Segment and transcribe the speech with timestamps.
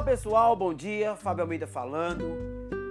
[0.00, 2.24] Olá pessoal, bom dia, Fábio Almeida falando.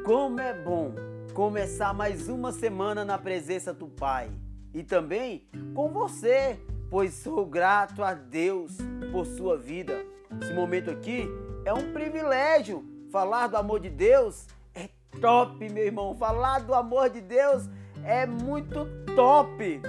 [0.05, 0.93] Como é bom
[1.33, 4.29] começar mais uma semana na presença do Pai
[4.75, 8.77] e também com você, pois sou grato a Deus
[9.11, 10.05] por sua vida.
[10.39, 11.27] Esse momento aqui
[11.65, 12.85] é um privilégio.
[13.11, 14.87] Falar do amor de Deus é
[15.19, 16.15] top, meu irmão.
[16.15, 17.67] Falar do amor de Deus
[18.05, 19.81] é muito top.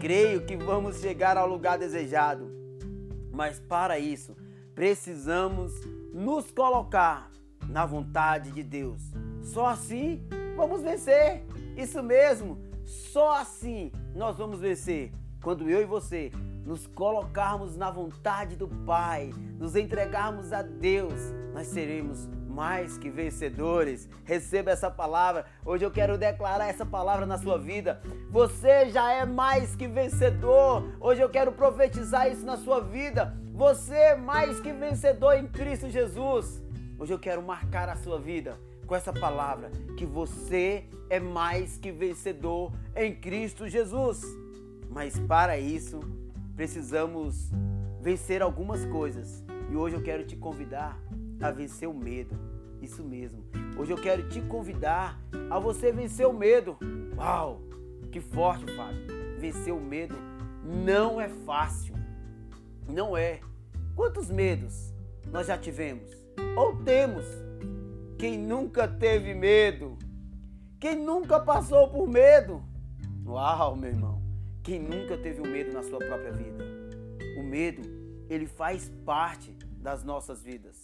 [0.00, 2.50] Creio que vamos chegar ao lugar desejado.
[3.30, 4.34] Mas para isso,
[4.82, 5.72] precisamos
[6.12, 7.30] nos colocar
[7.68, 9.00] na vontade de Deus.
[9.40, 11.44] Só assim vamos vencer.
[11.76, 12.58] Isso mesmo.
[12.84, 15.12] Só assim nós vamos vencer.
[15.40, 16.32] Quando eu e você
[16.66, 21.14] nos colocarmos na vontade do Pai, nos entregarmos a Deus,
[21.54, 24.08] nós seremos mais que vencedores.
[24.24, 25.46] Receba essa palavra.
[25.64, 28.02] Hoje eu quero declarar essa palavra na sua vida.
[28.30, 30.84] Você já é mais que vencedor.
[30.98, 33.40] Hoje eu quero profetizar isso na sua vida.
[33.52, 36.62] Você é mais que vencedor em Cristo Jesus.
[36.98, 41.92] Hoje eu quero marcar a sua vida com essa palavra que você é mais que
[41.92, 44.24] vencedor em Cristo Jesus.
[44.88, 46.00] Mas para isso,
[46.56, 47.50] precisamos
[48.00, 49.44] vencer algumas coisas.
[49.70, 50.98] E hoje eu quero te convidar
[51.38, 52.34] a vencer o medo.
[52.80, 53.44] Isso mesmo.
[53.76, 56.78] Hoje eu quero te convidar a você vencer o medo.
[57.18, 57.60] Uau!
[58.10, 59.02] Que forte, Fábio.
[59.38, 60.16] Vencer o medo
[60.64, 62.01] não é fácil.
[62.88, 63.40] Não é.
[63.94, 64.92] Quantos medos
[65.30, 66.10] nós já tivemos?
[66.56, 67.24] Ou temos?
[68.18, 69.96] Quem nunca teve medo?
[70.78, 72.62] Quem nunca passou por medo?
[73.26, 74.22] Uau, meu irmão.
[74.62, 76.64] Quem nunca teve o um medo na sua própria vida?
[77.38, 77.82] O medo,
[78.28, 80.82] ele faz parte das nossas vidas.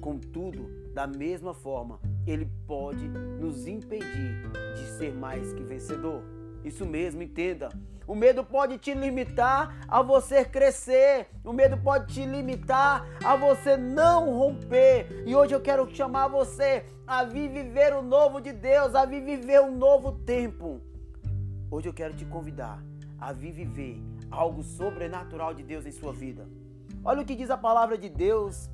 [0.00, 6.22] Contudo, da mesma forma, ele pode nos impedir de ser mais que vencedor.
[6.64, 7.68] Isso mesmo, entenda.
[8.06, 11.28] O medo pode te limitar a você crescer.
[11.44, 15.24] O medo pode te limitar a você não romper.
[15.26, 19.76] E hoje eu quero chamar você a viver o novo de Deus, a viver um
[19.76, 20.80] novo tempo.
[21.70, 22.82] Hoje eu quero te convidar
[23.18, 26.46] a viver algo sobrenatural de Deus em sua vida.
[27.04, 28.70] Olha o que diz a palavra de Deus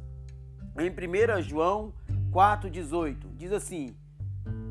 [0.79, 1.93] em 1 João
[2.33, 3.17] 4,18.
[3.35, 3.97] Diz assim: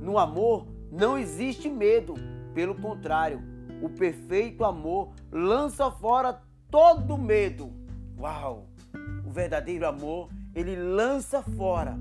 [0.01, 2.15] No amor não existe medo,
[2.53, 3.41] pelo contrário,
[3.81, 7.71] o perfeito amor lança fora todo medo.
[8.19, 8.67] Uau!
[9.25, 11.97] O verdadeiro amor, ele lança fora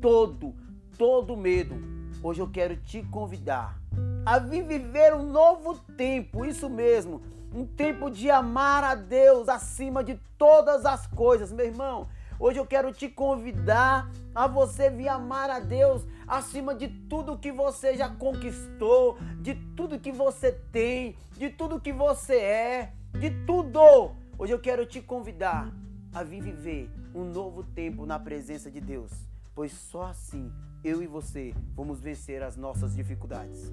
[0.00, 0.54] todo,
[0.96, 1.74] todo medo.
[2.22, 3.80] Hoje eu quero te convidar
[4.24, 7.20] a viver um novo tempo, isso mesmo,
[7.54, 12.08] um tempo de amar a Deus acima de todas as coisas, meu irmão.
[12.44, 17.52] Hoje eu quero te convidar a você vir amar a Deus acima de tudo que
[17.52, 24.10] você já conquistou, de tudo que você tem, de tudo que você é, de tudo.
[24.36, 25.72] Hoje eu quero te convidar
[26.12, 29.12] a vir viver um novo tempo na presença de Deus,
[29.54, 33.72] pois só assim eu e você vamos vencer as nossas dificuldades.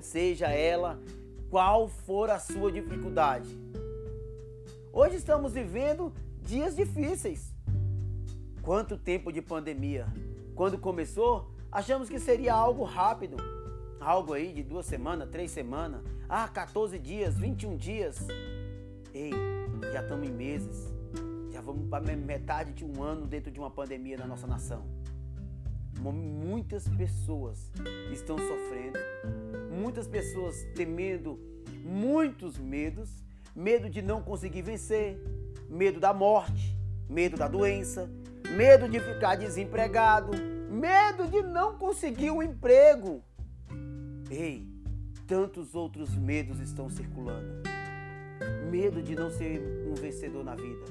[0.00, 0.98] Seja ela
[1.50, 3.50] qual for a sua dificuldade.
[4.94, 6.10] Hoje estamos vivendo
[6.40, 7.54] dias difíceis.
[8.66, 10.08] Quanto tempo de pandemia?
[10.56, 13.36] Quando começou, achamos que seria algo rápido.
[14.00, 16.02] Algo aí de duas semanas, três semanas.
[16.28, 18.26] Ah, 14 dias, 21 dias.
[19.14, 19.30] Ei,
[19.92, 20.92] já estamos em meses.
[21.52, 24.84] Já vamos para metade de um ano dentro de uma pandemia na nossa nação.
[26.00, 27.70] Muitas pessoas
[28.10, 28.98] estão sofrendo,
[29.80, 31.38] muitas pessoas temendo
[31.84, 33.22] muitos medos,
[33.54, 35.16] medo de não conseguir vencer,
[35.68, 36.76] medo da morte,
[37.08, 38.10] medo da doença,
[38.54, 40.32] medo de ficar desempregado,
[40.70, 43.22] medo de não conseguir um emprego.
[44.30, 44.66] Ei,
[45.26, 47.62] tantos outros medos estão circulando.
[48.70, 50.84] Medo de não ser um vencedor na vida.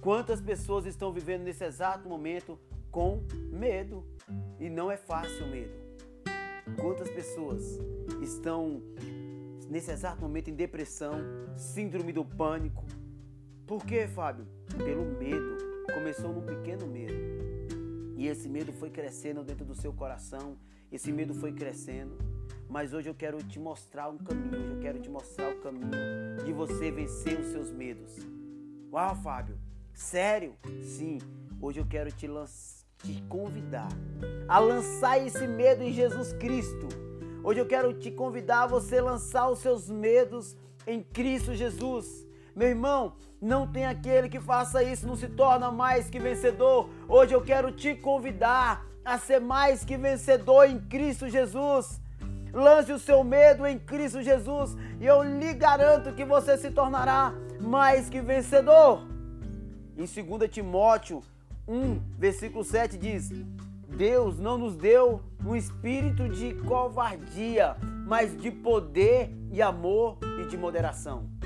[0.00, 2.58] Quantas pessoas estão vivendo nesse exato momento
[2.90, 4.04] com medo?
[4.58, 5.72] E não é fácil o medo.
[6.80, 7.78] Quantas pessoas
[8.22, 8.82] estão
[9.68, 11.20] nesse exato momento em depressão,
[11.56, 12.84] síndrome do pânico?
[13.66, 14.46] Por quê, Fábio?
[14.76, 17.14] Pelo medo começou num pequeno medo.
[18.16, 20.56] E esse medo foi crescendo dentro do seu coração,
[20.92, 22.16] esse medo foi crescendo.
[22.68, 25.90] Mas hoje eu quero te mostrar um caminho, hoje eu quero te mostrar o caminho
[26.44, 28.14] de você vencer os seus medos.
[28.92, 29.58] Uau, Fábio,
[29.92, 30.54] sério?
[30.82, 31.18] Sim,
[31.60, 32.28] hoje eu quero te,
[32.98, 33.88] te convidar
[34.48, 36.88] a lançar esse medo em Jesus Cristo.
[37.42, 40.56] Hoje eu quero te convidar a você lançar os seus medos
[40.86, 42.26] em Cristo Jesus.
[42.54, 46.88] Meu irmão, não tem aquele que faça isso, não se torna mais que vencedor.
[47.08, 52.00] Hoje eu quero te convidar a ser mais que vencedor em Cristo Jesus.
[52.52, 57.32] Lance o seu medo em Cristo Jesus e eu lhe garanto que você se tornará
[57.60, 59.06] mais que vencedor.
[59.96, 61.22] Em 2 Timóteo
[61.68, 63.30] 1, versículo 7 diz:
[63.96, 67.76] Deus não nos deu um espírito de covardia,
[68.06, 71.39] mas de poder e amor e de moderação.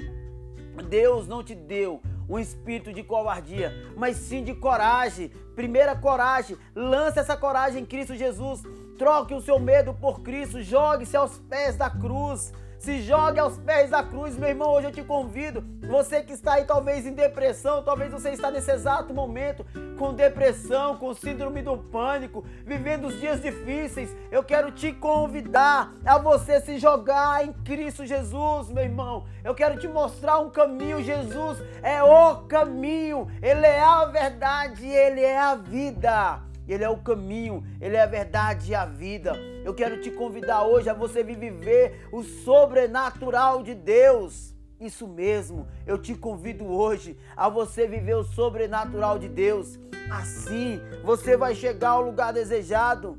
[0.82, 5.28] Deus não te deu um espírito de covardia, mas sim de coragem.
[5.54, 8.62] Primeira coragem, lance essa coragem em Cristo Jesus.
[8.98, 12.52] Troque o seu medo por Cristo, jogue-se aos pés da cruz.
[12.84, 14.70] Se jogue aos pés da cruz, meu irmão.
[14.70, 15.64] Hoje eu te convido.
[15.88, 19.64] Você que está aí, talvez em depressão, talvez você está nesse exato momento
[19.98, 24.14] com depressão, com síndrome do pânico, vivendo os dias difíceis.
[24.30, 29.24] Eu quero te convidar a você se jogar em Cristo Jesus, meu irmão.
[29.42, 31.02] Eu quero te mostrar um caminho.
[31.02, 36.42] Jesus é o caminho, Ele é a verdade, Ele é a vida.
[36.66, 39.34] Ele é o caminho, Ele é a verdade e a vida.
[39.64, 44.54] Eu quero te convidar hoje a você viver o sobrenatural de Deus.
[44.80, 49.78] Isso mesmo, eu te convido hoje a você viver o sobrenatural de Deus.
[50.10, 53.18] Assim você vai chegar ao lugar desejado.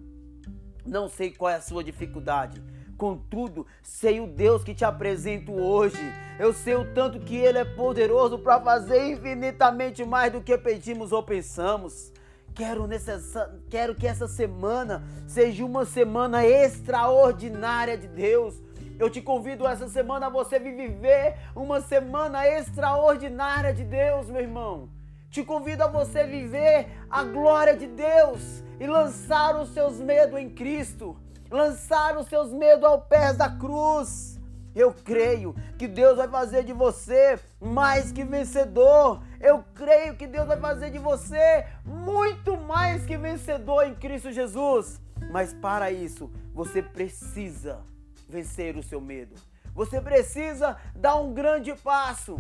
[0.85, 2.61] Não sei qual é a sua dificuldade.
[2.97, 5.99] Contudo, sei o Deus que te apresento hoje.
[6.39, 11.11] Eu sei o tanto que Ele é poderoso para fazer infinitamente mais do que pedimos
[11.11, 12.13] ou pensamos.
[12.55, 18.55] Quero, nessa, quero que essa semana seja uma semana extraordinária de Deus.
[18.97, 24.89] Eu te convido essa semana a você viver uma semana extraordinária de Deus, meu irmão.
[25.29, 30.49] Te convido a você viver a glória de Deus e lançar os seus medos em
[30.49, 31.17] Cristo,
[31.51, 34.34] lançar os seus medos ao pé da cruz.
[34.75, 39.23] Eu creio que Deus vai fazer de você mais que vencedor.
[39.39, 44.99] Eu creio que Deus vai fazer de você muito mais que vencedor em Cristo Jesus.
[45.31, 47.79] Mas para isso, você precisa
[48.27, 49.35] vencer o seu medo.
[49.73, 52.37] Você precisa dar um grande passo.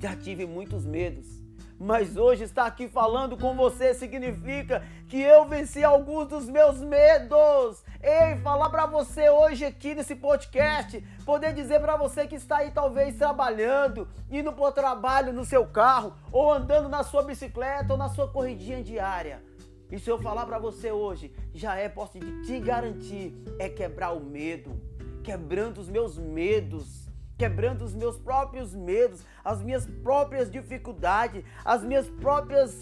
[0.00, 1.38] Já tive muitos medos
[1.78, 7.84] mas hoje estar aqui falando com você significa que eu venci alguns dos meus medos.
[8.00, 12.70] Ei, falar para você hoje aqui nesse podcast, poder dizer para você que está aí
[12.70, 17.98] talvez trabalhando, indo para o trabalho no seu carro, ou andando na sua bicicleta ou
[17.98, 19.42] na sua corridinha diária.
[19.90, 24.20] E se eu falar para você hoje, já é, posso te garantir, é quebrar o
[24.20, 24.80] medo,
[25.24, 32.10] quebrando os meus medos quebrando os meus próprios medos, as minhas próprias dificuldades, as minhas
[32.10, 32.74] próprias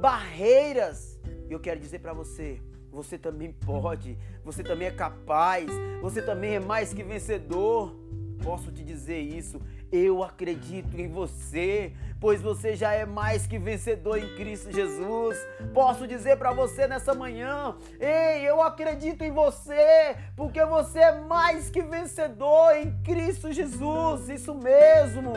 [0.00, 1.20] barreiras.
[1.48, 2.60] E eu quero dizer para você,
[2.92, 5.66] você também pode, você também é capaz,
[6.02, 7.96] você também é mais que vencedor.
[8.44, 9.60] Posso te dizer isso,
[9.90, 15.38] eu acredito em você, pois você já é mais que vencedor em Cristo Jesus.
[15.72, 21.70] Posso dizer para você nessa manhã: ei, eu acredito em você, porque você é mais
[21.70, 24.28] que vencedor em Cristo Jesus.
[24.28, 25.32] Isso mesmo.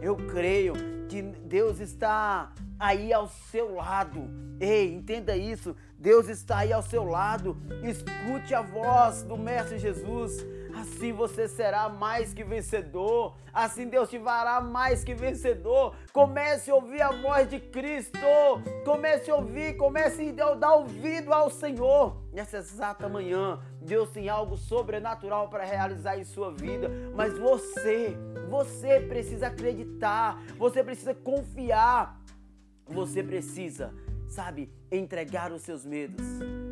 [0.00, 0.72] Eu creio
[1.08, 4.30] que Deus está aí ao seu lado.
[4.60, 5.74] Ei, entenda isso.
[5.98, 7.56] Deus está aí ao seu lado.
[7.82, 10.46] Escute a voz do Mestre Jesus.
[10.74, 13.36] Assim você será mais que vencedor.
[13.52, 15.96] Assim Deus te fará mais que vencedor.
[16.12, 18.18] Comece a ouvir a voz de Cristo.
[18.84, 22.22] Comece a ouvir, comece a dar ouvido ao Senhor.
[22.32, 26.88] Nessa exata manhã, Deus tem algo sobrenatural para realizar em sua vida.
[27.12, 28.16] Mas você,
[28.48, 30.40] você precisa acreditar.
[30.56, 32.18] Você precisa confiar.
[32.90, 33.92] Você precisa,
[34.28, 36.24] sabe, entregar os seus medos,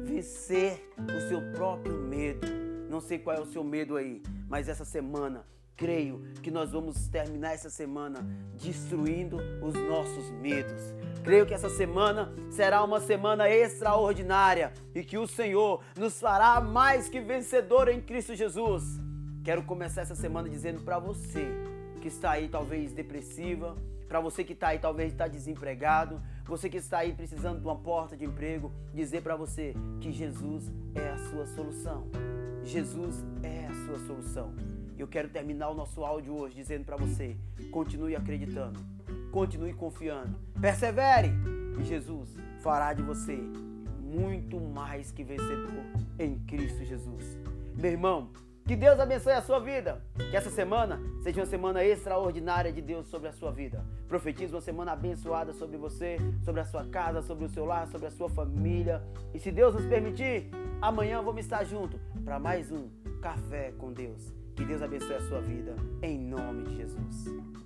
[0.05, 4.85] vencer o seu próprio medo não sei qual é o seu medo aí, mas essa
[4.85, 5.45] semana
[5.77, 10.95] creio que nós vamos terminar essa semana destruindo os nossos medos.
[11.23, 17.09] Creio que essa semana será uma semana extraordinária e que o Senhor nos fará mais
[17.09, 18.85] que vencedor em Cristo Jesus.
[19.45, 21.47] Quero começar essa semana dizendo para você
[22.01, 23.77] que está aí talvez depressiva,
[24.09, 27.77] para você que está aí talvez está desempregado, você que está aí precisando de uma
[27.77, 32.07] porta de emprego, dizer para você que Jesus é a sua solução.
[32.65, 34.55] Jesus é a sua solução.
[34.99, 37.37] Eu quero terminar o nosso áudio hoje dizendo para você:
[37.71, 38.81] continue acreditando,
[39.31, 41.33] continue confiando, persevere
[41.79, 43.39] e Jesus fará de você
[44.01, 45.85] muito mais que vencedor
[46.19, 47.39] em Cristo Jesus.
[47.77, 48.31] Meu irmão,
[48.67, 50.03] que Deus abençoe a sua vida.
[50.31, 53.85] Que essa semana seja uma semana extraordinária de Deus sobre a sua vida.
[54.09, 58.09] Profetizo uma semana abençoada sobre você, sobre a sua casa, sobre o seu lar, sobre
[58.09, 59.03] a sua família.
[59.33, 62.89] E se Deus nos permitir, amanhã vamos estar juntos para mais um
[63.23, 64.35] Café com Deus.
[64.57, 67.66] Que Deus abençoe a sua vida, em nome de Jesus.